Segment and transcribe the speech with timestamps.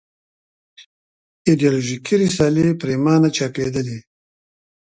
[1.47, 3.97] ایدیالوژیکې رسالې پرېمانه چاپېدلې.